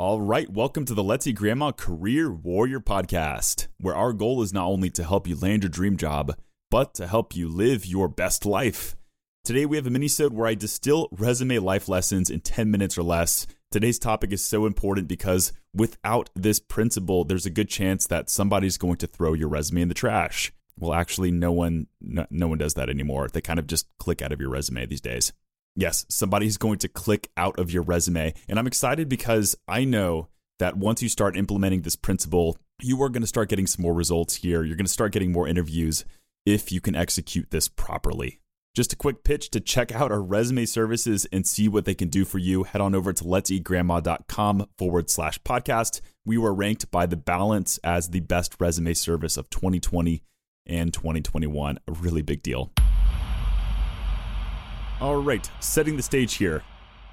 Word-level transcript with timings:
All 0.00 0.20
right, 0.20 0.50
welcome 0.50 0.84
to 0.86 0.94
the 0.94 1.04
Let's 1.04 1.24
Eat 1.24 1.36
Grandma 1.36 1.70
Career 1.70 2.28
Warrior 2.32 2.80
Podcast, 2.80 3.68
where 3.78 3.94
our 3.94 4.12
goal 4.12 4.42
is 4.42 4.52
not 4.52 4.66
only 4.66 4.90
to 4.90 5.04
help 5.04 5.28
you 5.28 5.36
land 5.36 5.62
your 5.62 5.70
dream 5.70 5.96
job, 5.96 6.36
but 6.68 6.94
to 6.94 7.06
help 7.06 7.36
you 7.36 7.48
live 7.48 7.86
your 7.86 8.08
best 8.08 8.44
life. 8.44 8.96
Today 9.44 9.64
we 9.66 9.76
have 9.76 9.86
a 9.86 9.90
mini-sode 9.90 10.32
where 10.32 10.48
I 10.48 10.54
distill 10.54 11.08
resume 11.12 11.60
life 11.60 11.88
lessons 11.88 12.28
in 12.28 12.40
10 12.40 12.72
minutes 12.72 12.98
or 12.98 13.04
less. 13.04 13.46
Today's 13.70 14.00
topic 14.00 14.32
is 14.32 14.44
so 14.44 14.66
important 14.66 15.06
because 15.06 15.52
without 15.72 16.28
this 16.34 16.58
principle, 16.58 17.22
there's 17.22 17.46
a 17.46 17.50
good 17.50 17.68
chance 17.68 18.04
that 18.08 18.28
somebody's 18.28 18.76
going 18.78 18.96
to 18.96 19.06
throw 19.06 19.32
your 19.32 19.48
resume 19.48 19.82
in 19.82 19.88
the 19.88 19.94
trash. 19.94 20.52
Well, 20.76 20.92
actually, 20.92 21.30
no 21.30 21.52
one 21.52 21.86
no, 22.00 22.26
no 22.30 22.48
one 22.48 22.58
does 22.58 22.74
that 22.74 22.90
anymore. 22.90 23.28
They 23.28 23.40
kind 23.40 23.60
of 23.60 23.68
just 23.68 23.86
click 23.98 24.22
out 24.22 24.32
of 24.32 24.40
your 24.40 24.50
resume 24.50 24.86
these 24.86 25.00
days. 25.00 25.32
Yes, 25.76 26.06
somebody's 26.08 26.56
going 26.56 26.78
to 26.78 26.88
click 26.88 27.30
out 27.36 27.58
of 27.58 27.72
your 27.72 27.82
resume. 27.82 28.34
And 28.48 28.58
I'm 28.58 28.66
excited 28.66 29.08
because 29.08 29.56
I 29.66 29.84
know 29.84 30.28
that 30.58 30.76
once 30.76 31.02
you 31.02 31.08
start 31.08 31.36
implementing 31.36 31.82
this 31.82 31.96
principle, 31.96 32.56
you 32.80 33.02
are 33.02 33.08
going 33.08 33.22
to 33.22 33.28
start 33.28 33.48
getting 33.48 33.66
some 33.66 33.82
more 33.82 33.94
results 33.94 34.36
here. 34.36 34.62
You're 34.62 34.76
going 34.76 34.86
to 34.86 34.92
start 34.92 35.12
getting 35.12 35.32
more 35.32 35.48
interviews 35.48 36.04
if 36.46 36.70
you 36.70 36.80
can 36.80 36.94
execute 36.94 37.50
this 37.50 37.68
properly. 37.68 38.40
Just 38.74 38.92
a 38.92 38.96
quick 38.96 39.22
pitch 39.22 39.50
to 39.50 39.60
check 39.60 39.92
out 39.92 40.10
our 40.10 40.22
resume 40.22 40.64
services 40.64 41.26
and 41.32 41.46
see 41.46 41.68
what 41.68 41.84
they 41.84 41.94
can 41.94 42.08
do 42.08 42.24
for 42.24 42.38
you. 42.38 42.64
Head 42.64 42.80
on 42.80 42.94
over 42.94 43.12
to 43.12 43.24
let'seatgrandma.com 43.24 44.66
forward 44.76 45.10
slash 45.10 45.40
podcast. 45.42 46.00
We 46.24 46.38
were 46.38 46.52
ranked 46.52 46.90
by 46.90 47.06
The 47.06 47.16
Balance 47.16 47.78
as 47.84 48.10
the 48.10 48.20
best 48.20 48.56
resume 48.58 48.94
service 48.94 49.36
of 49.36 49.48
2020 49.50 50.22
and 50.66 50.92
2021. 50.92 51.78
A 51.86 51.92
really 51.92 52.22
big 52.22 52.42
deal. 52.42 52.72
All 55.04 55.16
right, 55.16 55.50
setting 55.60 55.98
the 55.98 56.02
stage 56.02 56.36
here. 56.36 56.62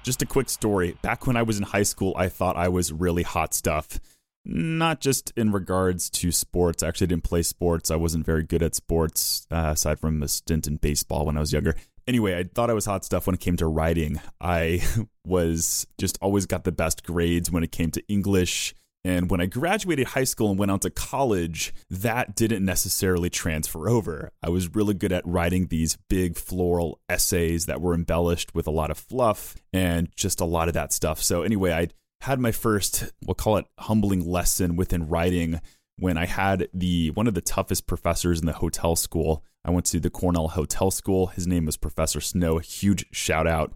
Just 0.02 0.22
a 0.22 0.26
quick 0.26 0.48
story. 0.48 0.96
Back 1.02 1.26
when 1.26 1.36
I 1.36 1.42
was 1.42 1.58
in 1.58 1.62
high 1.62 1.82
school, 1.82 2.14
I 2.16 2.30
thought 2.30 2.56
I 2.56 2.68
was 2.68 2.90
really 2.90 3.22
hot 3.22 3.52
stuff. 3.52 4.00
Not 4.46 5.02
just 5.02 5.30
in 5.36 5.52
regards 5.52 6.08
to 6.08 6.32
sports. 6.32 6.82
I 6.82 6.88
actually 6.88 7.08
didn't 7.08 7.24
play 7.24 7.42
sports. 7.42 7.90
I 7.90 7.96
wasn't 7.96 8.24
very 8.24 8.44
good 8.44 8.62
at 8.62 8.74
sports, 8.74 9.46
uh, 9.50 9.72
aside 9.74 10.00
from 10.00 10.22
a 10.22 10.28
stint 10.28 10.66
in 10.66 10.76
baseball 10.76 11.26
when 11.26 11.36
I 11.36 11.40
was 11.40 11.52
younger. 11.52 11.74
Anyway, 12.08 12.34
I 12.34 12.44
thought 12.44 12.70
I 12.70 12.72
was 12.72 12.86
hot 12.86 13.04
stuff 13.04 13.26
when 13.26 13.34
it 13.34 13.40
came 13.40 13.58
to 13.58 13.66
writing. 13.66 14.22
I 14.40 14.80
was 15.26 15.86
just 15.98 16.16
always 16.22 16.46
got 16.46 16.64
the 16.64 16.72
best 16.72 17.04
grades 17.04 17.50
when 17.50 17.62
it 17.62 17.72
came 17.72 17.90
to 17.90 18.02
English. 18.08 18.74
And 19.04 19.30
when 19.30 19.40
I 19.40 19.46
graduated 19.46 20.08
high 20.08 20.24
school 20.24 20.50
and 20.50 20.58
went 20.58 20.70
on 20.70 20.78
to 20.80 20.90
college, 20.90 21.74
that 21.90 22.36
didn't 22.36 22.64
necessarily 22.64 23.30
transfer 23.30 23.88
over. 23.88 24.30
I 24.42 24.48
was 24.48 24.74
really 24.74 24.94
good 24.94 25.10
at 25.10 25.26
writing 25.26 25.66
these 25.66 25.98
big 26.08 26.36
floral 26.36 27.00
essays 27.08 27.66
that 27.66 27.80
were 27.80 27.94
embellished 27.94 28.54
with 28.54 28.68
a 28.68 28.72
lot 28.72 28.92
of 28.92 28.98
fluff 28.98 29.56
and 29.72 30.08
just 30.14 30.40
a 30.40 30.44
lot 30.44 30.68
of 30.68 30.74
that 30.74 30.92
stuff. 30.92 31.20
So, 31.20 31.42
anyway, 31.42 31.72
I 31.72 31.88
had 32.24 32.38
my 32.38 32.52
first, 32.52 33.12
we'll 33.26 33.34
call 33.34 33.56
it 33.56 33.66
humbling 33.80 34.24
lesson 34.24 34.76
within 34.76 35.08
writing 35.08 35.60
when 35.98 36.16
I 36.16 36.26
had 36.26 36.68
the 36.72 37.10
one 37.10 37.26
of 37.26 37.34
the 37.34 37.40
toughest 37.40 37.88
professors 37.88 38.38
in 38.38 38.46
the 38.46 38.52
hotel 38.52 38.94
school. 38.94 39.44
I 39.64 39.70
went 39.70 39.86
to 39.86 40.00
the 40.00 40.10
Cornell 40.10 40.48
Hotel 40.48 40.90
School. 40.90 41.28
His 41.28 41.46
name 41.46 41.66
was 41.66 41.76
Professor 41.76 42.20
Snow. 42.20 42.58
Huge 42.58 43.04
shout 43.12 43.46
out. 43.46 43.72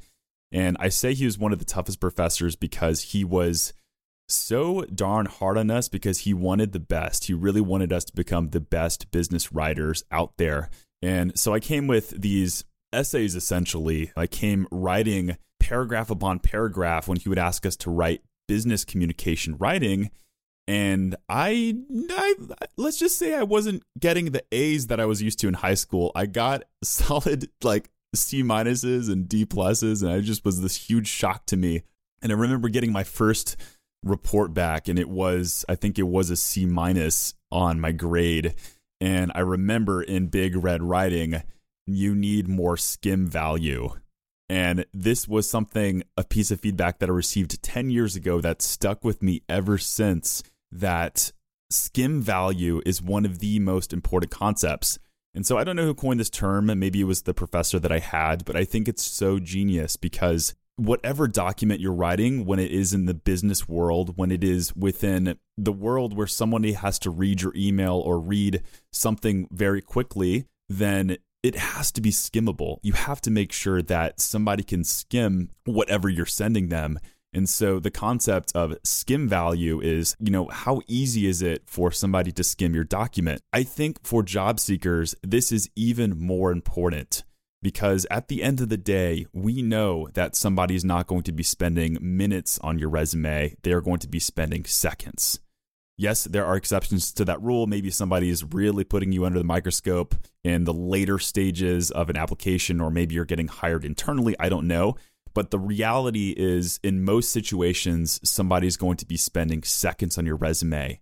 And 0.53 0.77
I 0.81 0.89
say 0.89 1.15
he 1.15 1.25
was 1.25 1.39
one 1.39 1.53
of 1.53 1.59
the 1.59 1.65
toughest 1.65 2.01
professors 2.01 2.57
because 2.57 3.01
he 3.03 3.25
was 3.25 3.73
so 4.29 4.83
darn 4.83 5.27
hard 5.27 5.59
on 5.59 5.71
us 5.71 5.89
because 5.89 6.21
he 6.21 6.35
wanted 6.35 6.73
the 6.73 6.81
best. 6.81 7.25
He 7.25 7.35
really 7.35 7.61
wanted 7.61 7.93
us 7.93 8.05
to 8.07 8.13
become 8.15 8.51
the 8.51 8.61
best 8.61 9.11
business 9.11 9.53
writers 9.53 10.05
out 10.11 10.37
there. 10.37 10.71
And 11.03 11.39
so 11.39 11.55
I 11.55 11.61
came 11.61 11.87
with 11.87 12.11
these 12.21 12.65
essays 12.93 13.35
essentially. 13.35 14.13
I 14.17 14.27
came 14.27 14.67
writing 14.71 15.37
paragraph 15.61 16.11
upon 16.11 16.39
paragraph 16.41 17.09
when 17.09 17.19
he 17.19 17.29
would 17.29 17.39
ask 17.39 17.67
us 17.67 17.77
to 17.77 17.91
write 17.91 18.23
business 18.49 18.85
communication 18.85 19.57
writing. 19.59 20.11
And 20.69 21.15
I, 21.29 21.77
I, 22.11 22.35
let's 22.77 22.99
just 22.99 23.19
say 23.19 23.35
I 23.35 23.45
wasn't 23.45 23.83
getting 23.99 24.33
the 24.33 24.43
A's 24.51 24.89
that 24.89 24.99
I 24.99 25.07
was 25.07 25.23
used 25.23 25.39
to 25.41 25.49
in 25.49 25.55
high 25.55 25.75
school. 25.75 26.11
I 26.15 26.27
got 26.27 26.65
solid 26.83 27.49
like 27.63 27.91
C 28.15 28.43
minuses 28.43 29.11
and 29.11 29.29
D 29.29 29.47
pluses, 29.47 30.03
and 30.03 30.11
I 30.11 30.21
just 30.21 30.45
was 30.45 30.61
this 30.61 30.89
huge 30.89 31.07
shock 31.07 31.47
to 31.47 31.57
me. 31.57 31.83
And 32.23 32.33
I 32.33 32.35
remember 32.35 32.69
getting 32.69 32.93
my 32.93 33.05
first 33.05 33.57
report 34.09 34.55
back, 34.55 34.89
and 34.89 34.99
it 34.99 35.09
was, 35.09 35.65
I 35.69 35.75
think 35.75 35.99
it 35.99 36.05
was 36.05 36.31
a 36.31 36.37
C 36.37 36.67
minus 36.67 37.35
on 37.51 37.81
my 37.81 37.93
grade. 37.93 38.55
And 39.01 39.31
I 39.35 39.41
remember 39.41 40.03
in 40.03 40.29
big 40.29 40.57
red 40.57 40.83
writing, 40.83 41.43
you 41.87 42.15
need 42.15 42.49
more 42.49 42.77
skim 42.77 43.27
value. 43.27 43.91
And 44.49 44.87
this 44.95 45.27
was 45.27 45.51
something, 45.51 46.03
a 46.17 46.25
piece 46.25 46.51
of 46.51 46.61
feedback 46.61 46.99
that 46.99 47.09
I 47.09 47.13
received 47.13 47.63
10 47.63 47.91
years 47.91 48.17
ago 48.17 48.41
that 48.41 48.63
stuck 48.63 49.05
with 49.05 49.23
me 49.23 49.43
ever 49.49 49.77
since. 49.77 50.43
That 50.71 51.33
skim 51.71 52.23
value 52.23 52.81
is 52.87 53.03
one 53.03 53.25
of 53.25 53.41
the 53.41 53.59
most 53.59 53.93
important 53.93 54.31
concepts. 54.31 54.99
And 55.35 55.45
so 55.45 55.59
I 55.59 55.65
don't 55.65 55.77
know 55.77 55.85
who 55.85 55.95
coined 55.95 56.21
this 56.21 56.31
term. 56.31 56.67
Maybe 56.79 57.01
it 57.01 57.05
was 57.05 57.23
the 57.23 57.35
professor 57.35 57.79
that 57.79 57.93
I 57.93 57.99
had, 57.99 58.45
but 58.45 58.57
I 58.57 58.65
think 58.65 58.89
it's 58.89 59.03
so 59.03 59.39
genius 59.39 59.97
because 59.97 60.55
whatever 60.77 61.27
document 61.27 61.81
you're 61.81 61.93
writing, 61.93 62.45
when 62.45 62.59
it 62.59 62.71
is 62.71 62.93
in 62.93 63.07
the 63.07 63.15
business 63.15 63.69
world, 63.69 64.17
when 64.17 64.31
it 64.31 64.45
is 64.45 64.75
within 64.77 65.39
the 65.57 65.73
world 65.73 66.17
where 66.17 66.27
somebody 66.27 66.73
has 66.73 66.99
to 67.01 67.11
read 67.11 67.43
your 67.43 67.53
email 67.57 67.95
or 67.97 68.21
read 68.21 68.63
something 68.93 69.49
very 69.51 69.81
quickly, 69.81 70.47
then 70.69 71.17
it 71.43 71.55
has 71.55 71.93
to 71.93 72.01
be 72.01 72.11
skimmable. 72.11 72.79
You 72.83 72.93
have 72.93 73.21
to 73.23 73.31
make 73.31 73.53
sure 73.53 73.81
that 73.83 74.21
somebody 74.21 74.63
can 74.63 74.85
skim 74.85 75.51
whatever 75.65 76.09
you're 76.09 76.27
sending 76.27 76.69
them. 76.69 76.99
And 77.33 77.49
so 77.49 77.79
the 77.79 77.91
concept 77.91 78.53
of 78.55 78.77
skim 78.83 79.29
value 79.29 79.81
is, 79.81 80.17
you 80.19 80.31
know, 80.31 80.49
how 80.49 80.81
easy 80.89 81.27
is 81.27 81.43
it 81.43 81.63
for 81.67 81.93
somebody 81.93 82.33
to 82.33 82.43
skim 82.43 82.75
your 82.75 82.85
document? 82.85 83.43
I 83.53 83.63
think 83.63 84.05
for 84.05 84.23
job 84.23 84.59
seekers, 84.59 85.15
this 85.23 85.53
is 85.53 85.69
even 85.77 86.19
more 86.19 86.51
important 86.51 87.25
because 87.67 88.07
at 88.13 88.29
the 88.29 88.45
end 88.45 88.61
of 88.61 88.69
the 88.69 88.77
day, 88.77 89.27
we 89.33 89.61
know 89.61 90.07
that 90.15 90.37
somebody's 90.37 90.85
not 90.85 91.09
going 91.09 91.25
to 91.25 91.33
be 91.33 91.43
spending 91.43 91.99
minutes 92.01 92.61
on 92.61 92.79
your 92.79 92.89
resume. 92.89 93.57
They 93.65 93.73
are 93.73 93.81
going 93.81 93.99
to 93.99 94.09
be 94.09 94.21
spending 94.21 94.65
seconds. 94.65 95.41
Yes, 95.99 96.23
there 96.23 96.47
are 96.47 96.55
exceptions 96.55 97.13
to 97.15 97.25
that 97.25 97.43
rule. 97.43 97.67
Maybe 97.67 97.91
somebody 97.91 98.31
is 98.31 98.45
really 98.45 98.85
putting 98.85 99.11
you 99.11 99.25
under 99.25 99.41
the 99.41 99.45
microscope 99.45 100.15
in 100.45 100.63
the 100.63 100.73
later 100.73 101.19
stages 101.19 101.91
of 101.91 102.09
an 102.09 102.17
application, 102.17 102.81
or 102.81 102.89
maybe 102.89 103.17
you're 103.17 103.25
getting 103.25 103.49
hired 103.49 103.85
internally. 103.85 104.37
I 104.39 104.49
don't 104.49 104.69
know. 104.69 104.95
But 105.35 105.51
the 105.51 105.59
reality 105.59 106.35
is, 106.37 106.79
in 106.85 107.03
most 107.03 107.33
situations, 107.33 108.21
somebody's 108.23 108.77
going 108.77 108.99
to 108.99 109.07
be 109.07 109.17
spending 109.17 109.65
seconds 109.65 110.19
on 110.19 110.25
your 110.25 110.37
resume. 110.37 111.01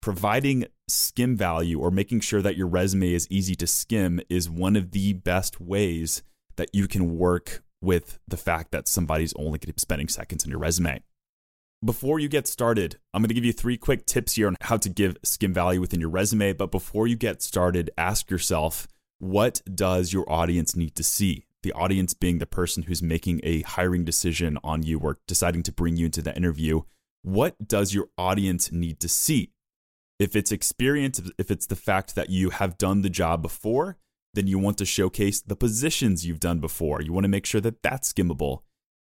Providing 0.00 0.66
skim 0.92 1.36
value 1.36 1.80
or 1.80 1.90
making 1.90 2.20
sure 2.20 2.42
that 2.42 2.56
your 2.56 2.66
resume 2.66 3.12
is 3.12 3.26
easy 3.30 3.54
to 3.56 3.66
skim 3.66 4.20
is 4.28 4.50
one 4.50 4.76
of 4.76 4.92
the 4.92 5.12
best 5.12 5.60
ways 5.60 6.22
that 6.56 6.70
you 6.72 6.86
can 6.86 7.16
work 7.18 7.62
with 7.80 8.18
the 8.28 8.36
fact 8.36 8.70
that 8.70 8.86
somebody's 8.86 9.34
only 9.34 9.58
going 9.58 9.60
to 9.60 9.72
be 9.72 9.74
spending 9.78 10.08
seconds 10.08 10.44
on 10.44 10.50
your 10.50 10.60
resume. 10.60 11.02
Before 11.84 12.20
you 12.20 12.28
get 12.28 12.46
started, 12.46 12.98
I'm 13.12 13.22
going 13.22 13.28
to 13.28 13.34
give 13.34 13.44
you 13.44 13.52
three 13.52 13.76
quick 13.76 14.06
tips 14.06 14.34
here 14.34 14.46
on 14.46 14.56
how 14.60 14.76
to 14.76 14.88
give 14.88 15.16
skim 15.24 15.52
value 15.52 15.80
within 15.80 15.98
your 15.98 16.10
resume. 16.10 16.52
But 16.52 16.70
before 16.70 17.08
you 17.08 17.16
get 17.16 17.42
started, 17.42 17.90
ask 17.98 18.30
yourself 18.30 18.86
what 19.18 19.62
does 19.72 20.12
your 20.12 20.30
audience 20.30 20.76
need 20.76 20.94
to 20.96 21.02
see? 21.02 21.46
The 21.62 21.72
audience 21.72 22.14
being 22.14 22.38
the 22.38 22.46
person 22.46 22.84
who's 22.84 23.02
making 23.02 23.40
a 23.42 23.62
hiring 23.62 24.04
decision 24.04 24.58
on 24.62 24.82
you 24.82 24.98
or 25.00 25.18
deciding 25.26 25.64
to 25.64 25.72
bring 25.72 25.96
you 25.96 26.06
into 26.06 26.22
the 26.22 26.36
interview. 26.36 26.82
What 27.22 27.56
does 27.66 27.94
your 27.94 28.08
audience 28.18 28.70
need 28.72 29.00
to 29.00 29.08
see? 29.08 29.52
If 30.22 30.36
it's 30.36 30.52
experience, 30.52 31.20
if 31.36 31.50
it's 31.50 31.66
the 31.66 31.74
fact 31.74 32.14
that 32.14 32.30
you 32.30 32.50
have 32.50 32.78
done 32.78 33.02
the 33.02 33.10
job 33.10 33.42
before, 33.42 33.98
then 34.34 34.46
you 34.46 34.56
want 34.56 34.78
to 34.78 34.84
showcase 34.84 35.40
the 35.40 35.56
positions 35.56 36.24
you've 36.24 36.38
done 36.38 36.60
before. 36.60 37.02
You 37.02 37.12
want 37.12 37.24
to 37.24 37.28
make 37.28 37.44
sure 37.44 37.60
that 37.60 37.82
that's 37.82 38.12
skimmable. 38.12 38.60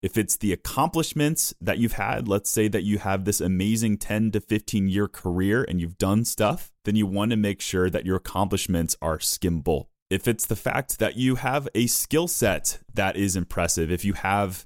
If 0.02 0.16
it's 0.16 0.36
the 0.36 0.52
accomplishments 0.52 1.52
that 1.60 1.78
you've 1.78 1.94
had, 1.94 2.28
let's 2.28 2.48
say 2.48 2.68
that 2.68 2.84
you 2.84 2.98
have 2.98 3.24
this 3.24 3.40
amazing 3.40 3.98
10 3.98 4.30
to 4.30 4.40
15 4.40 4.88
year 4.88 5.08
career 5.08 5.66
and 5.68 5.80
you've 5.80 5.98
done 5.98 6.24
stuff, 6.24 6.70
then 6.84 6.94
you 6.94 7.08
want 7.08 7.32
to 7.32 7.36
make 7.36 7.60
sure 7.60 7.90
that 7.90 8.06
your 8.06 8.16
accomplishments 8.16 8.96
are 9.02 9.18
skimmable. 9.18 9.86
If 10.10 10.28
it's 10.28 10.46
the 10.46 10.54
fact 10.54 11.00
that 11.00 11.16
you 11.16 11.34
have 11.34 11.68
a 11.74 11.88
skill 11.88 12.28
set 12.28 12.78
that 12.94 13.16
is 13.16 13.34
impressive, 13.34 13.90
if 13.90 14.04
you 14.04 14.12
have 14.12 14.64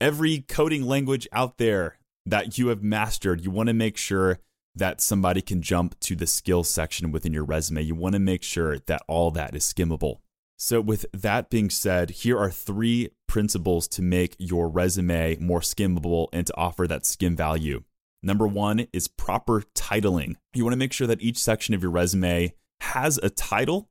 every 0.00 0.42
coding 0.42 0.86
language 0.86 1.26
out 1.32 1.58
there 1.58 1.98
that 2.26 2.58
you 2.58 2.68
have 2.68 2.84
mastered, 2.84 3.44
you 3.44 3.50
want 3.50 3.66
to 3.66 3.74
make 3.74 3.96
sure 3.96 4.38
that 4.74 5.00
somebody 5.00 5.42
can 5.42 5.62
jump 5.62 5.98
to 6.00 6.14
the 6.14 6.26
skills 6.26 6.68
section 6.68 7.12
within 7.12 7.32
your 7.32 7.44
resume. 7.44 7.82
You 7.82 7.94
want 7.94 8.14
to 8.14 8.20
make 8.20 8.42
sure 8.42 8.78
that 8.78 9.02
all 9.08 9.30
that 9.32 9.54
is 9.54 9.64
skimmable. 9.64 10.18
So, 10.56 10.80
with 10.80 11.06
that 11.12 11.48
being 11.48 11.70
said, 11.70 12.10
here 12.10 12.38
are 12.38 12.50
three 12.50 13.10
principles 13.26 13.88
to 13.88 14.02
make 14.02 14.36
your 14.38 14.68
resume 14.68 15.36
more 15.40 15.60
skimmable 15.60 16.28
and 16.32 16.46
to 16.46 16.56
offer 16.56 16.86
that 16.86 17.06
skim 17.06 17.34
value. 17.34 17.82
Number 18.22 18.46
one 18.46 18.86
is 18.92 19.08
proper 19.08 19.62
titling. 19.74 20.36
You 20.52 20.64
want 20.64 20.74
to 20.74 20.78
make 20.78 20.92
sure 20.92 21.06
that 21.06 21.22
each 21.22 21.38
section 21.38 21.74
of 21.74 21.82
your 21.82 21.90
resume 21.90 22.52
has 22.80 23.18
a 23.22 23.30
title 23.30 23.88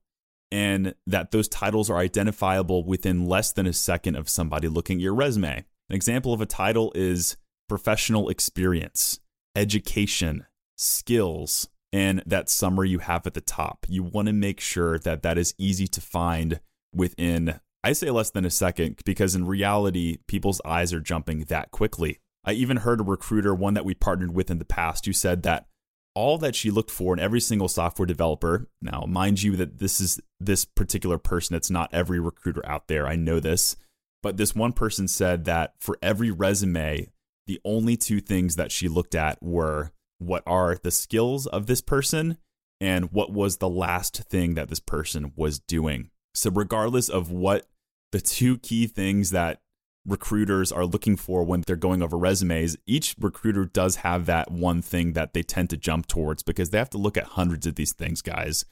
and 0.52 0.94
that 1.08 1.32
those 1.32 1.48
titles 1.48 1.90
are 1.90 1.98
identifiable 1.98 2.84
within 2.84 3.28
less 3.28 3.52
than 3.52 3.66
a 3.66 3.74
second 3.74 4.16
of 4.16 4.30
somebody 4.30 4.68
looking 4.68 4.98
at 4.98 5.04
your 5.04 5.16
resume. 5.16 5.66
An 5.90 5.96
example 5.96 6.34
of 6.34 6.42
a 6.42 6.46
title 6.46 6.92
is 6.96 7.38
professional 7.68 8.30
experience, 8.30 9.20
education, 9.56 10.46
skills, 10.80 11.68
and 11.92 12.24
that 12.26 12.50
summary 12.50 12.90
you 12.90 13.00
have 13.00 13.28
at 13.28 13.34
the 13.34 13.42
top. 13.42 13.86
You 13.90 14.04
want 14.04 14.28
to 14.28 14.34
make 14.34 14.60
sure 14.60 14.98
that 15.00 15.22
that 15.24 15.38
is 15.38 15.54
easy 15.58 15.88
to 15.88 16.02
find 16.02 16.62
within, 16.94 17.60
I 17.84 17.94
say 17.94 18.10
less 18.10 18.30
than 18.30 18.46
a 18.46 18.50
second, 18.50 19.02
because 19.06 19.36
in 19.36 19.46
reality, 19.46 20.18
people's 20.28 20.62
eyes 20.64 20.94
are 20.94 21.00
jumping 21.00 21.46
that 21.46 21.72
quickly. 21.72 22.20
I 22.46 22.54
even 22.54 22.78
heard 22.78 23.02
a 23.02 23.04
recruiter, 23.04 23.54
one 23.54 23.74
that 23.74 23.86
we 23.86 23.94
partnered 23.94 24.34
with 24.34 24.50
in 24.50 24.60
the 24.60 24.66
past, 24.66 25.06
who 25.06 25.14
said 25.14 25.44
that 25.44 25.68
all 26.16 26.38
that 26.40 26.56
she 26.56 26.72
looked 26.72 26.92
for 26.92 27.14
in 27.14 27.20
every 27.20 27.42
single 27.42 27.68
software 27.68 28.06
developer. 28.06 28.68
Now, 28.82 29.06
mind 29.08 29.44
you, 29.44 29.56
that 29.58 29.80
this 29.80 30.00
is 30.00 30.20
this 30.40 30.66
particular 30.66 31.18
person, 31.18 31.56
it's 31.56 31.70
not 31.70 31.94
every 31.94 32.20
recruiter 32.20 32.66
out 32.66 32.88
there. 32.88 33.08
I 33.08 33.16
know 33.16 33.40
this. 33.40 33.76
But 34.22 34.38
this 34.38 34.56
one 34.56 34.74
person 34.74 35.08
said 35.08 35.46
that 35.46 35.76
for 35.80 35.98
every 36.02 36.32
resume, 36.32 37.10
the 37.48 37.60
only 37.64 37.96
two 37.96 38.20
things 38.20 38.56
that 38.58 38.72
she 38.72 38.88
looked 38.88 39.16
at 39.16 39.42
were 39.42 39.92
what 40.20 40.44
are 40.46 40.78
the 40.82 40.92
skills 40.92 41.48
of 41.48 41.66
this 41.66 41.82
person 41.82 42.38
and 42.80 43.12
what 43.12 43.32
was 43.32 43.58
the 43.58 43.70
last 43.70 44.24
thing 44.30 44.56
that 44.56 44.70
this 44.70 44.80
person 44.80 45.34
was 45.36 45.60
doing. 45.60 46.10
So, 46.34 46.50
regardless 46.50 47.10
of 47.10 47.32
what 47.32 47.68
the 48.12 48.22
two 48.22 48.58
key 48.60 48.88
things 48.88 49.32
that 49.32 49.62
recruiters 50.06 50.72
are 50.72 50.86
looking 50.86 51.16
for 51.16 51.44
when 51.44 51.62
they're 51.62 51.76
going 51.76 52.02
over 52.02 52.18
resumes, 52.18 52.78
each 52.86 53.16
recruiter 53.20 53.66
does 53.66 53.98
have 53.98 54.26
that 54.28 54.52
one 54.52 54.82
thing 54.82 55.14
that 55.14 55.34
they 55.34 55.44
tend 55.44 55.70
to 55.72 55.78
jump 55.78 56.08
towards 56.08 56.44
because 56.44 56.70
they 56.70 56.78
have 56.78 56.90
to 56.92 56.98
look 56.98 57.18
at 57.18 57.24
hundreds 57.26 57.68
of 57.68 57.76
these 57.76 57.94
things, 57.94 58.22
guys. 58.22 58.66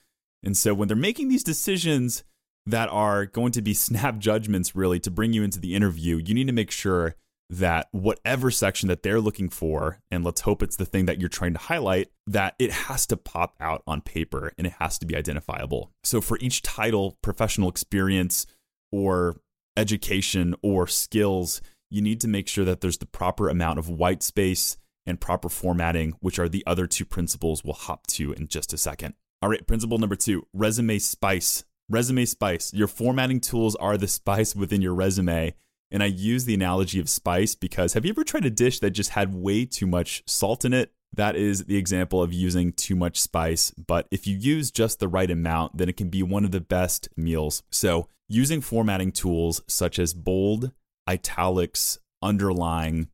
And 0.44 0.56
so, 0.56 0.74
when 0.74 0.88
they're 0.88 0.96
making 0.96 1.30
these 1.30 1.44
decisions 1.44 2.24
that 2.66 2.90
are 2.90 3.26
going 3.26 3.52
to 3.54 3.62
be 3.62 3.74
snap 3.74 4.20
judgments, 4.20 4.76
really, 4.76 5.00
to 5.02 5.12
bring 5.12 5.34
you 5.34 5.44
into 5.44 5.60
the 5.60 5.76
interview, 5.76 6.22
you 6.24 6.34
need 6.34 6.48
to 6.48 6.54
make 6.54 6.72
sure 6.72 7.16
that 7.50 7.88
whatever 7.92 8.52
section 8.52 8.90
that 8.90 9.04
they're 9.04 9.22
looking 9.22 9.50
for, 9.50 10.00
and 10.12 10.24
let's 10.24 10.42
hope 10.42 10.62
it's 10.62 10.76
the 10.76 10.86
thing 10.86 11.06
that 11.06 11.20
you're 11.20 11.30
trying 11.30 11.54
to 11.54 11.60
highlight, 11.60 12.10
that 12.26 12.56
it 12.60 12.72
has 12.72 13.06
to 13.08 13.18
pop 13.18 13.56
out 13.60 13.84
on 13.88 14.02
paper 14.02 14.52
and 14.58 14.68
it 14.68 14.74
has 14.80 14.98
to 15.00 15.06
be 15.06 15.16
identifiable. 15.16 15.92
So 16.04 16.20
for 16.20 16.38
each 16.42 16.62
title, 16.62 17.18
professional 17.22 17.70
experience 17.70 18.46
or 18.92 19.38
education 19.78 20.56
or 20.62 20.88
skills, 20.88 21.62
you 21.90 22.02
need 22.02 22.20
to 22.22 22.28
make 22.28 22.48
sure 22.48 22.66
that 22.66 22.82
there's 22.82 22.98
the 22.98 23.06
proper 23.06 23.48
amount 23.48 23.80
of 23.80 23.90
white 23.90 24.24
space 24.24 24.78
and 25.06 25.22
proper 25.22 25.48
formatting, 25.48 26.16
which 26.20 26.38
are 26.38 26.50
the 26.50 26.64
other 26.68 26.86
two 26.86 27.06
principles 27.06 27.64
we'll 27.64 27.74
hop 27.74 28.06
to 28.08 28.34
in 28.34 28.48
just 28.48 28.74
a 28.74 28.78
second. 28.78 29.14
All 29.42 29.50
right, 29.50 29.66
principle 29.66 29.98
number 29.98 30.16
two 30.16 30.48
resume 30.54 31.00
spice. 31.00 31.64
Resume 31.90 32.26
spice. 32.26 32.74
Your 32.74 32.88
formatting 32.88 33.40
tools 33.40 33.76
are 33.78 33.98
the 33.98 34.08
spice 34.10 34.54
within 34.54 34.82
your 34.82 34.94
resume 34.94 35.54
and 35.92 36.04
I 36.04 36.08
use 36.08 36.46
the 36.46 36.54
analogy 36.54 37.00
of 37.00 37.10
spice 37.10 37.56
because 37.56 37.94
have 37.94 38.06
you 38.06 38.12
ever 38.12 38.24
tried 38.24 38.46
a 38.46 38.50
dish 38.50 38.80
that 38.80 38.92
just 38.92 39.12
had 39.12 39.34
way 39.34 39.66
too 39.66 39.88
much 39.88 40.24
salt 40.26 40.66
in 40.66 40.74
it? 40.74 40.92
That 41.14 41.36
is 41.36 41.66
the 41.66 41.78
example 41.78 42.22
of 42.22 42.34
using 42.34 42.74
too 42.74 42.96
much 42.96 43.22
spice. 43.22 43.72
But 43.72 44.08
if 44.12 44.28
you 44.28 44.38
use 44.38 44.72
just 44.72 45.00
the 45.00 45.08
right 45.08 45.32
amount, 45.32 45.78
then 45.78 45.90
it 45.90 45.98
can 45.98 46.10
be 46.10 46.22
one 46.22 46.46
of 46.46 46.52
the 46.52 46.62
best 46.62 47.10
meals. 47.16 47.64
So, 47.72 48.10
using 48.28 48.60
formatting 48.60 49.14
tools 49.14 49.62
such 49.68 50.00
as 50.00 50.14
bold, 50.14 50.72
italics, 51.08 51.98
underline, 52.22 53.08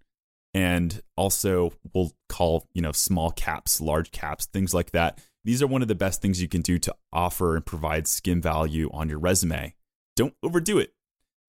and 0.53 1.01
also 1.15 1.73
we'll 1.93 2.13
call, 2.29 2.67
you 2.73 2.81
know, 2.81 2.91
small 2.91 3.31
caps, 3.31 3.79
large 3.79 4.11
caps, 4.11 4.45
things 4.45 4.73
like 4.73 4.91
that. 4.91 5.19
These 5.45 5.61
are 5.61 5.67
one 5.67 5.81
of 5.81 5.87
the 5.87 5.95
best 5.95 6.21
things 6.21 6.41
you 6.41 6.47
can 6.47 6.61
do 6.61 6.79
to 6.79 6.95
offer 7.11 7.55
and 7.55 7.65
provide 7.65 8.07
skim 8.07 8.41
value 8.41 8.89
on 8.93 9.09
your 9.09 9.19
resume. 9.19 9.75
Don't 10.15 10.35
overdo 10.41 10.77
it. 10.79 10.93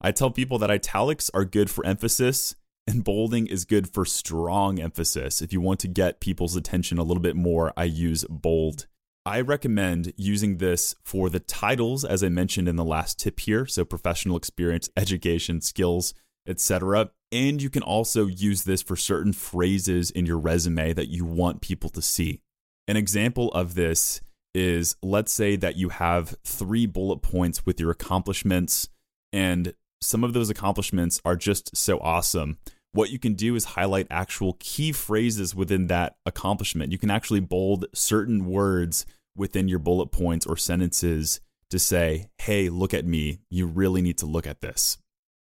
I 0.05 0.13
tell 0.13 0.31
people 0.31 0.59
that 0.59 0.71
italics 0.71 1.31
are 1.33 1.47
good 1.47 1.71
for 1.71 1.87
emphasis 1.87 2.55
and 2.87 3.03
bolding 3.03 3.47
is 3.47 3.65
good 3.65 3.89
for 3.89 4.05
strong 4.05 4.79
emphasis. 4.79 5.41
If 5.41 5.51
you 5.51 5.63
want 5.63 5.81
to 5.81 5.89
get 5.89 6.21
people's 6.21 6.57
attention 6.57 6.99
a 6.99 7.03
little 7.03 7.23
bit 7.23 7.37
more, 7.37 7.73
I 7.75 7.85
use 7.85 8.23
bold. 8.29 8.87
I 9.25 9.41
recommend 9.41 10.13
using 10.19 10.59
this 10.59 10.95
for 11.03 11.31
the 11.31 11.41
titles, 11.41 12.05
as 12.05 12.23
I 12.23 12.29
mentioned 12.29 12.69
in 12.69 12.77
the 12.77 12.85
last 12.85 13.19
tip 13.19 13.41
here. 13.41 13.65
So, 13.65 13.83
professional 13.87 14.37
experience, 14.37 14.91
education, 14.95 15.63
skills, 15.63 16.13
etc. 16.47 17.11
And 17.33 17.63
you 17.63 17.71
can 17.71 17.83
also 17.83 18.27
use 18.27 18.65
this 18.65 18.83
for 18.83 18.97
certain 18.97 19.33
phrases 19.33 20.11
in 20.11 20.27
your 20.27 20.39
resume 20.39 20.93
that 20.93 21.09
you 21.09 21.25
want 21.25 21.63
people 21.63 21.89
to 21.89 22.03
see. 22.03 22.43
An 22.87 22.99
example 22.99 23.51
of 23.53 23.75
this 23.75 24.21
is 24.55 24.97
let's 25.03 25.33
say 25.33 25.57
that 25.57 25.77
you 25.77 25.89
have 25.89 26.37
three 26.45 26.85
bullet 26.85 27.23
points 27.23 27.65
with 27.65 27.81
your 27.81 27.91
accomplishments, 27.91 28.91
and 29.33 29.73
some 30.05 30.23
of 30.23 30.33
those 30.33 30.51
accomplishments 30.51 31.21
are 31.25 31.37
just 31.37 31.77
so 31.77 31.99
awesome. 31.99 32.59
What 32.93 33.11
you 33.11 33.19
can 33.19 33.35
do 33.35 33.57
is 33.57 33.65
highlight 33.65 34.07
actual 34.11 34.57
key 34.61 34.93
phrases 34.93 35.55
within 35.55 35.89
that 35.89 36.17
accomplishment. 36.27 36.93
You 36.93 36.99
can 36.99 37.11
actually 37.11 37.41
bold 37.41 37.87
certain 37.93 38.45
words 38.45 39.07
within 39.37 39.67
your 39.67 39.81
bullet 39.81 40.13
points 40.13 40.47
or 40.47 40.57
sentences 40.57 41.41
to 41.71 41.79
say, 41.79 42.29
hey, 42.39 42.69
look 42.69 42.95
at 42.95 43.05
me. 43.05 43.41
You 43.51 43.67
really 43.67 44.01
need 44.01 44.19
to 44.19 44.27
look 44.27 44.47
at 44.47 44.61
this. 44.61 44.99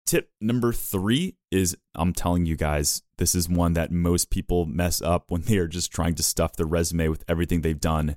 Tip 0.08 0.30
number 0.40 0.72
three 0.72 1.36
is 1.52 1.78
I'm 1.94 2.14
telling 2.14 2.46
you 2.46 2.56
guys, 2.56 3.04
this 3.18 3.36
is 3.36 3.50
one 3.50 3.74
that 3.74 3.92
most 3.92 4.30
people 4.30 4.66
mess 4.66 5.02
up 5.02 5.30
when 5.30 5.42
they 5.42 5.58
are 5.58 5.68
just 5.68 5.92
trying 5.92 6.16
to 6.16 6.24
stuff 6.24 6.56
their 6.56 6.66
resume 6.66 7.10
with 7.10 7.24
everything 7.28 7.62
they've 7.62 7.80
done. 7.80 8.16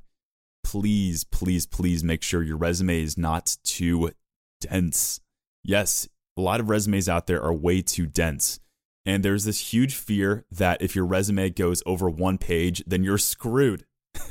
Please, 0.62 1.25
please, 1.25 1.67
please 1.67 2.05
make 2.05 2.23
sure 2.23 2.43
your 2.43 2.56
resume 2.56 3.02
is 3.02 3.19
not 3.19 3.56
too 3.64 4.11
dense. 4.61 5.20
Yes, 5.64 6.08
a 6.38 6.43
lot 6.43 6.61
of 6.61 6.69
resumes 6.69 7.08
out 7.08 7.26
there 7.26 7.43
are 7.43 7.52
way 7.52 7.82
too 7.82 8.06
dense. 8.06 8.61
And 9.05 9.25
there's 9.25 9.44
this 9.44 9.73
huge 9.73 9.94
fear 9.94 10.44
that 10.50 10.82
if 10.82 10.94
your 10.94 11.06
resume 11.06 11.50
goes 11.50 11.82
over 11.87 12.08
one 12.08 12.38
page, 12.38 12.82
then 12.87 13.02
you're 13.02 13.19
screwed. 13.19 13.85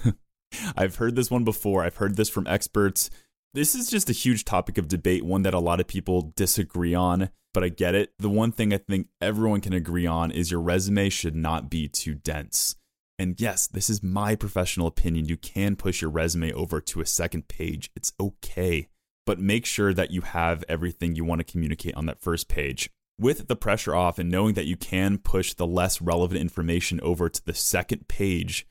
I've 0.76 0.96
heard 0.96 1.16
this 1.16 1.32
one 1.32 1.44
before. 1.44 1.84
I've 1.84 1.98
heard 1.98 2.16
this 2.16 2.30
from 2.30 2.48
experts. 2.48 3.10
This 3.54 3.74
is 3.74 3.90
just 3.90 4.10
a 4.10 4.14
huge 4.14 4.46
topic 4.46 4.78
of 4.78 4.88
debate, 4.88 5.24
one 5.24 5.42
that 5.44 5.54
a 5.54 5.60
lot 5.60 5.80
of 5.80 5.88
people 5.88 6.34
disagree 6.36 6.94
on, 6.94 7.30
but 7.54 7.64
I 7.64 7.70
get 7.70 7.96
it. 7.96 8.14
The 8.20 8.30
one 8.30 8.52
thing 8.52 8.74
I 8.74 8.78
think 8.78 9.08
everyone 9.20 9.62
can 9.62 9.74
agree 9.74 10.06
on 10.06 10.32
is 10.32 10.52
your 10.52 10.62
resume 10.62 11.10
should 11.10 11.36
not 11.36 11.70
be 11.70 11.88
too 11.88 12.14
dense. 12.14 12.76
And 13.18 13.40
yes, 13.42 13.66
this 13.66 13.90
is 13.90 14.04
my 14.04 14.36
professional 14.36 14.86
opinion. 14.86 15.26
You 15.26 15.38
can 15.38 15.76
push 15.76 16.02
your 16.02 16.12
resume 16.12 16.54
over 16.54 16.80
to 16.82 17.02
a 17.02 17.06
second 17.06 17.48
page. 17.48 17.90
It's 17.96 18.14
okay 18.20 18.90
but 19.28 19.40
make 19.40 19.66
sure 19.66 19.94
that 19.94 20.10
you 20.10 20.22
have 20.22 20.64
everything 20.70 21.14
you 21.14 21.26
want 21.26 21.40
to 21.40 21.52
communicate 21.52 21.94
on 21.96 22.06
that 22.06 22.22
first 22.22 22.48
page. 22.48 22.90
With 23.20 23.50
the 23.50 23.58
pressure 23.58 23.94
off 23.94 24.18
and 24.18 24.32
knowing 24.32 24.54
that 24.54 24.68
you 24.68 24.78
can 24.78 25.18
push 25.18 25.54
the 25.54 25.68
less 25.68 26.02
relevant 26.02 26.40
information 26.40 27.02
over 27.02 27.28
to 27.28 27.46
the 27.46 27.54
second 27.54 28.08
page, 28.08 28.66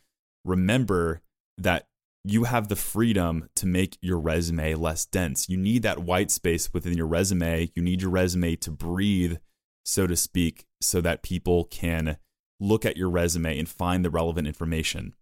remember 0.46 1.20
that 1.58 1.88
you 2.24 2.44
have 2.44 2.68
the 2.68 2.76
freedom 2.76 3.50
to 3.56 3.66
make 3.66 3.98
your 4.00 4.18
resume 4.18 4.74
less 4.74 5.04
dense. 5.04 5.46
You 5.48 5.58
need 5.58 5.82
that 5.82 5.98
white 6.02 6.30
space 6.30 6.72
within 6.72 6.96
your 6.96 7.06
resume. 7.06 7.70
You 7.74 7.82
need 7.82 8.00
your 8.00 8.10
resume 8.10 8.56
to 8.56 8.70
breathe, 8.70 9.36
so 9.84 10.06
to 10.06 10.16
speak, 10.16 10.64
so 10.80 11.02
that 11.02 11.22
people 11.22 11.64
can 11.64 12.16
look 12.58 12.86
at 12.86 12.96
your 12.96 13.10
resume 13.10 13.58
and 13.58 13.68
find 13.68 14.02
the 14.02 14.10
relevant 14.10 14.46
information. 14.46 15.14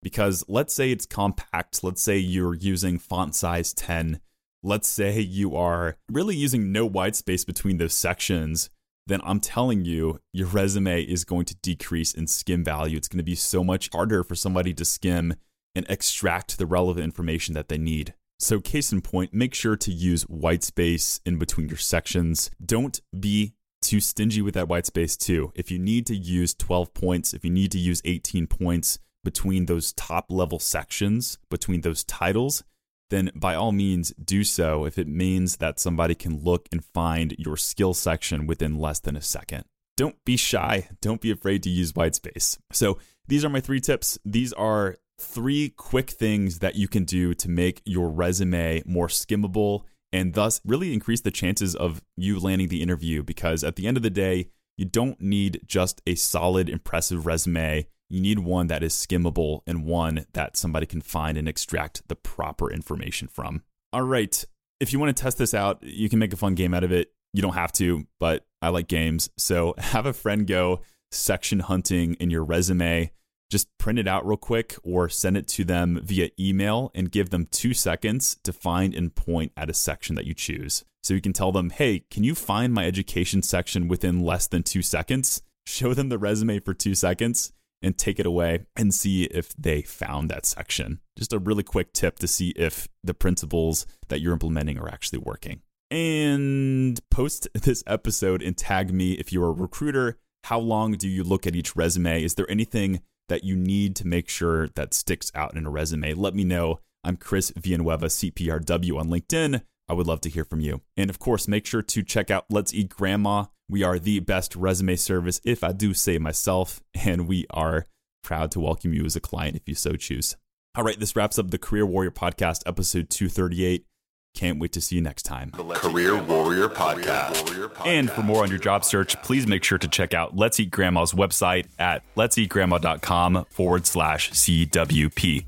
Because 0.00 0.44
let's 0.46 0.72
say 0.72 0.92
it's 0.92 1.06
compact, 1.06 1.82
let's 1.82 2.02
say 2.02 2.18
you're 2.18 2.54
using 2.54 3.00
font 3.00 3.34
size 3.34 3.74
10 3.74 4.20
let's 4.62 4.88
say 4.88 5.20
you 5.20 5.56
are 5.56 5.96
really 6.10 6.36
using 6.36 6.72
no 6.72 6.86
white 6.86 7.16
space 7.16 7.44
between 7.44 7.78
those 7.78 7.94
sections, 7.94 8.70
then 9.06 9.20
I'm 9.24 9.40
telling 9.40 9.84
you, 9.84 10.20
your 10.32 10.48
resume 10.48 11.02
is 11.02 11.24
going 11.24 11.44
to 11.46 11.56
decrease 11.56 12.12
in 12.12 12.26
skim 12.26 12.64
value. 12.64 12.96
It's 12.96 13.08
going 13.08 13.18
to 13.18 13.24
be 13.24 13.36
so 13.36 13.62
much 13.62 13.88
harder 13.92 14.24
for 14.24 14.34
somebody 14.34 14.74
to 14.74 14.84
skim 14.84 15.34
and 15.74 15.86
extract 15.88 16.58
the 16.58 16.66
relevant 16.66 17.04
information 17.04 17.54
that 17.54 17.68
they 17.68 17.78
need. 17.78 18.14
So, 18.38 18.60
case 18.60 18.92
in 18.92 19.00
point, 19.00 19.32
make 19.32 19.54
sure 19.54 19.76
to 19.76 19.92
use 19.92 20.24
white 20.24 20.62
space 20.62 21.20
in 21.24 21.38
between 21.38 21.68
your 21.68 21.78
sections. 21.78 22.50
Don't 22.64 23.00
be 23.18 23.54
too 23.80 24.00
stingy 24.00 24.42
with 24.42 24.54
that 24.54 24.68
white 24.68 24.86
space, 24.86 25.16
too. 25.16 25.52
If 25.54 25.70
you 25.70 25.78
need 25.78 26.04
to 26.06 26.16
use 26.16 26.54
12 26.54 26.92
points, 26.92 27.32
if 27.32 27.44
you 27.44 27.50
need 27.50 27.72
to 27.72 27.78
use 27.78 28.02
18 28.04 28.46
points 28.46 28.98
between 29.24 29.66
those 29.66 29.92
top 29.92 30.26
level 30.30 30.58
sections, 30.58 31.38
between 31.50 31.80
those 31.80 32.04
titles, 32.04 32.62
then 33.10 33.30
by 33.34 33.54
all 33.54 33.72
means 33.72 34.12
do 34.22 34.44
so 34.44 34.84
if 34.84 34.98
it 34.98 35.06
means 35.06 35.56
that 35.56 35.78
somebody 35.78 36.14
can 36.14 36.42
look 36.42 36.68
and 36.72 36.84
find 36.84 37.34
your 37.38 37.56
skill 37.56 37.94
section 37.94 38.46
within 38.46 38.78
less 38.78 38.98
than 38.98 39.16
a 39.16 39.22
second. 39.22 39.64
Don't 39.96 40.22
be 40.24 40.36
shy. 40.36 40.88
Don't 41.00 41.20
be 41.20 41.30
afraid 41.30 41.62
to 41.62 41.70
use 41.70 41.94
white 41.94 42.14
space. 42.14 42.58
So, 42.72 42.98
these 43.28 43.44
are 43.44 43.48
my 43.48 43.60
three 43.60 43.80
tips. 43.80 44.18
These 44.24 44.52
are 44.52 44.98
three 45.18 45.70
quick 45.70 46.10
things 46.10 46.58
that 46.58 46.76
you 46.76 46.86
can 46.86 47.04
do 47.04 47.34
to 47.34 47.48
make 47.48 47.82
your 47.84 48.08
resume 48.08 48.82
more 48.84 49.08
skimmable 49.08 49.82
and 50.12 50.34
thus 50.34 50.60
really 50.64 50.92
increase 50.92 51.22
the 51.22 51.30
chances 51.30 51.74
of 51.74 52.02
you 52.16 52.38
landing 52.38 52.68
the 52.68 52.82
interview 52.82 53.22
because 53.22 53.64
at 53.64 53.76
the 53.76 53.86
end 53.86 53.96
of 53.96 54.02
the 54.02 54.10
day, 54.10 54.50
you 54.76 54.84
don't 54.84 55.20
need 55.20 55.62
just 55.66 56.02
a 56.06 56.14
solid, 56.14 56.68
impressive 56.68 57.26
resume 57.26 57.86
you 58.08 58.20
need 58.20 58.40
one 58.40 58.68
that 58.68 58.82
is 58.82 58.94
skimmable 58.94 59.60
and 59.66 59.84
one 59.84 60.26
that 60.32 60.56
somebody 60.56 60.86
can 60.86 61.00
find 61.00 61.36
and 61.36 61.48
extract 61.48 62.06
the 62.08 62.16
proper 62.16 62.70
information 62.70 63.28
from. 63.28 63.62
All 63.92 64.02
right. 64.02 64.44
If 64.78 64.92
you 64.92 64.98
want 64.98 65.16
to 65.16 65.22
test 65.22 65.38
this 65.38 65.54
out, 65.54 65.82
you 65.82 66.08
can 66.08 66.18
make 66.18 66.32
a 66.32 66.36
fun 66.36 66.54
game 66.54 66.74
out 66.74 66.84
of 66.84 66.92
it. 66.92 67.12
You 67.32 67.42
don't 67.42 67.54
have 67.54 67.72
to, 67.72 68.06
but 68.20 68.46
I 68.62 68.68
like 68.68 68.88
games. 68.88 69.30
So 69.36 69.74
have 69.78 70.06
a 70.06 70.12
friend 70.12 70.46
go 70.46 70.80
section 71.10 71.60
hunting 71.60 72.14
in 72.14 72.30
your 72.30 72.44
resume, 72.44 73.10
just 73.50 73.68
print 73.78 73.98
it 73.98 74.08
out 74.08 74.26
real 74.26 74.36
quick 74.36 74.76
or 74.82 75.08
send 75.08 75.36
it 75.36 75.46
to 75.48 75.64
them 75.64 76.00
via 76.02 76.30
email 76.38 76.90
and 76.94 77.12
give 77.12 77.30
them 77.30 77.46
two 77.50 77.72
seconds 77.72 78.38
to 78.42 78.52
find 78.52 78.94
and 78.94 79.14
point 79.14 79.52
at 79.56 79.70
a 79.70 79.74
section 79.74 80.16
that 80.16 80.26
you 80.26 80.34
choose. 80.34 80.84
So 81.02 81.14
you 81.14 81.20
can 81.20 81.32
tell 81.32 81.52
them, 81.52 81.70
hey, 81.70 82.04
can 82.10 82.24
you 82.24 82.34
find 82.34 82.74
my 82.74 82.84
education 82.86 83.42
section 83.42 83.86
within 83.86 84.24
less 84.24 84.48
than 84.48 84.64
two 84.64 84.82
seconds? 84.82 85.42
Show 85.64 85.94
them 85.94 86.08
the 86.08 86.18
resume 86.18 86.58
for 86.58 86.74
two 86.74 86.96
seconds 86.96 87.52
and 87.86 87.96
take 87.96 88.18
it 88.18 88.26
away 88.26 88.66
and 88.76 88.92
see 88.92 89.24
if 89.24 89.54
they 89.56 89.80
found 89.80 90.28
that 90.28 90.44
section. 90.44 91.00
Just 91.16 91.32
a 91.32 91.38
really 91.38 91.62
quick 91.62 91.92
tip 91.92 92.18
to 92.18 92.26
see 92.26 92.50
if 92.50 92.88
the 93.02 93.14
principles 93.14 93.86
that 94.08 94.20
you're 94.20 94.32
implementing 94.32 94.78
are 94.78 94.88
actually 94.88 95.20
working. 95.20 95.62
And 95.90 97.00
post 97.10 97.48
this 97.54 97.84
episode 97.86 98.42
and 98.42 98.56
tag 98.56 98.92
me 98.92 99.12
if 99.12 99.32
you're 99.32 99.48
a 99.48 99.52
recruiter. 99.52 100.18
How 100.44 100.58
long 100.58 100.92
do 100.92 101.08
you 101.08 101.22
look 101.22 101.46
at 101.46 101.56
each 101.56 101.76
resume? 101.76 102.22
Is 102.22 102.34
there 102.34 102.50
anything 102.50 103.02
that 103.28 103.44
you 103.44 103.56
need 103.56 103.96
to 103.96 104.06
make 104.06 104.28
sure 104.28 104.68
that 104.68 104.94
sticks 104.94 105.30
out 105.34 105.56
in 105.56 105.66
a 105.66 105.70
resume, 105.70 106.14
let 106.14 106.34
me 106.34 106.44
know. 106.44 106.80
I'm 107.04 107.16
Chris 107.16 107.52
Villanueva, 107.56 108.06
CPRW 108.06 108.98
on 108.98 109.08
LinkedIn. 109.08 109.62
I 109.88 109.94
would 109.94 110.06
love 110.06 110.20
to 110.22 110.28
hear 110.30 110.44
from 110.44 110.60
you. 110.60 110.80
And 110.96 111.10
of 111.10 111.18
course, 111.18 111.46
make 111.46 111.66
sure 111.66 111.82
to 111.82 112.02
check 112.02 112.30
out 112.30 112.46
Let's 112.50 112.74
Eat 112.74 112.88
Grandma. 112.88 113.46
We 113.68 113.82
are 113.82 113.98
the 113.98 114.20
best 114.20 114.56
resume 114.56 114.96
service, 114.96 115.40
if 115.44 115.62
I 115.64 115.72
do 115.72 115.94
say 115.94 116.18
myself, 116.18 116.82
and 116.94 117.26
we 117.28 117.46
are 117.50 117.86
proud 118.22 118.50
to 118.52 118.60
welcome 118.60 118.92
you 118.92 119.04
as 119.04 119.16
a 119.16 119.20
client 119.20 119.56
if 119.56 119.68
you 119.68 119.74
so 119.74 119.94
choose. 119.94 120.36
All 120.74 120.84
right, 120.84 120.98
this 120.98 121.16
wraps 121.16 121.38
up 121.38 121.50
the 121.50 121.58
Career 121.58 121.86
Warrior 121.86 122.10
Podcast, 122.10 122.62
episode 122.66 123.10
238. 123.10 123.86
Can't 124.34 124.58
wait 124.58 124.72
to 124.72 124.80
see 124.82 124.96
you 124.96 125.00
next 125.00 125.22
time. 125.22 125.50
Career 125.50 126.22
Warrior 126.22 126.68
Podcast. 126.68 127.86
And 127.86 128.10
for 128.10 128.22
more 128.22 128.42
on 128.42 128.50
your 128.50 128.58
job 128.58 128.84
search, 128.84 129.20
please 129.22 129.46
make 129.46 129.64
sure 129.64 129.78
to 129.78 129.88
check 129.88 130.12
out 130.12 130.36
Let's 130.36 130.60
Eat 130.60 130.70
Grandma's 130.70 131.12
website 131.12 131.68
at 131.78 132.02
let'seatgrandma.com 132.16 133.46
forward 133.48 133.86
slash 133.86 134.32
CWP. 134.32 135.46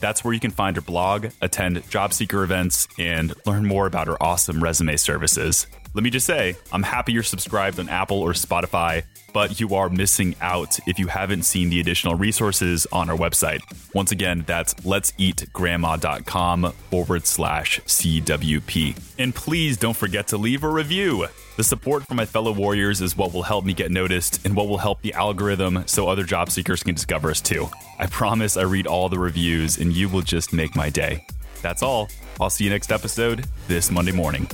That's 0.00 0.24
where 0.24 0.34
you 0.34 0.40
can 0.40 0.50
find 0.50 0.76
her 0.76 0.82
blog, 0.82 1.28
attend 1.40 1.88
job 1.90 2.12
seeker 2.12 2.42
events, 2.42 2.88
and 2.98 3.34
learn 3.46 3.66
more 3.66 3.86
about 3.86 4.06
her 4.06 4.20
awesome 4.22 4.62
resume 4.62 4.96
services. 4.96 5.66
Let 5.92 6.04
me 6.04 6.10
just 6.10 6.26
say, 6.26 6.56
I'm 6.72 6.82
happy 6.82 7.12
you're 7.12 7.22
subscribed 7.22 7.80
on 7.80 7.88
Apple 7.88 8.20
or 8.20 8.32
Spotify 8.32 9.04
but 9.32 9.60
you 9.60 9.74
are 9.74 9.88
missing 9.88 10.34
out 10.40 10.78
if 10.86 10.98
you 10.98 11.06
haven't 11.06 11.42
seen 11.44 11.70
the 11.70 11.80
additional 11.80 12.14
resources 12.14 12.86
on 12.92 13.10
our 13.10 13.16
website. 13.16 13.60
Once 13.94 14.12
again, 14.12 14.44
that's 14.46 14.74
let'seatgrandma.com 14.74 16.72
forward 16.90 17.26
slash 17.26 17.80
CWP. 17.80 19.14
And 19.18 19.34
please 19.34 19.76
don't 19.76 19.96
forget 19.96 20.28
to 20.28 20.36
leave 20.36 20.62
a 20.64 20.68
review. 20.68 21.26
The 21.56 21.64
support 21.64 22.06
from 22.06 22.16
my 22.16 22.24
fellow 22.24 22.52
warriors 22.52 23.00
is 23.00 23.16
what 23.16 23.32
will 23.32 23.42
help 23.42 23.64
me 23.64 23.74
get 23.74 23.90
noticed 23.90 24.44
and 24.46 24.54
what 24.56 24.68
will 24.68 24.78
help 24.78 25.02
the 25.02 25.14
algorithm 25.14 25.84
so 25.86 26.08
other 26.08 26.24
job 26.24 26.50
seekers 26.50 26.82
can 26.82 26.94
discover 26.94 27.30
us 27.30 27.40
too. 27.40 27.68
I 27.98 28.06
promise 28.06 28.56
I 28.56 28.62
read 28.62 28.86
all 28.86 29.08
the 29.08 29.18
reviews 29.18 29.78
and 29.78 29.92
you 29.92 30.08
will 30.08 30.22
just 30.22 30.52
make 30.52 30.74
my 30.74 30.88
day. 30.88 31.26
That's 31.62 31.82
all. 31.82 32.08
I'll 32.40 32.48
see 32.48 32.64
you 32.64 32.70
next 32.70 32.90
episode 32.90 33.44
this 33.68 33.90
Monday 33.90 34.12
morning. 34.12 34.48